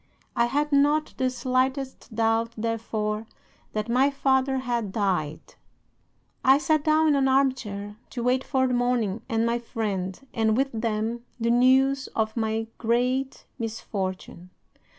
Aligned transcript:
I 0.35 0.45
had 0.45 0.71
not 0.71 1.13
the 1.17 1.29
slightest 1.29 2.15
doubt, 2.15 2.53
therefore, 2.57 3.27
that 3.73 3.87
my 3.87 4.09
father 4.09 4.57
had 4.57 4.91
died. 4.91 5.53
"'I 6.43 6.57
sat 6.57 6.83
down 6.83 7.09
in 7.09 7.15
an 7.15 7.27
arm 7.27 7.53
chair 7.53 7.97
to 8.09 8.23
wait 8.23 8.43
for 8.43 8.65
the 8.65 8.73
morning 8.73 9.21
and 9.29 9.45
my 9.45 9.59
friend, 9.59 10.19
and, 10.33 10.57
with 10.57 10.71
them, 10.71 11.23
the 11.39 11.51
news 11.51 12.07
of 12.15 12.35
my 12.35 12.65
great 12.79 13.45
misfortune. 13.59 14.49